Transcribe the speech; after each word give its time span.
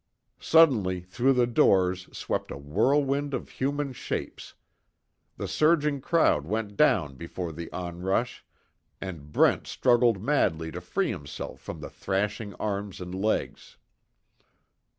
Suddenly 0.39 1.01
through 1.01 1.33
the 1.33 1.45
doors 1.45 2.09
swept 2.11 2.49
a 2.49 2.57
whirlwind 2.57 3.35
of 3.35 3.49
human 3.49 3.93
shapes! 3.93 4.55
The 5.37 5.47
surging 5.47 6.01
crowd 6.01 6.43
went 6.47 6.75
down 6.75 7.13
before 7.17 7.51
the 7.51 7.71
onrush, 7.71 8.43
and 8.99 9.31
Brent 9.31 9.67
struggled 9.67 10.19
madly 10.19 10.71
to 10.71 10.81
free 10.81 11.11
himself 11.11 11.59
from 11.59 11.81
the 11.81 11.89
thrashing 11.91 12.55
arms 12.55 12.99
and 12.99 13.13
legs. 13.13 13.77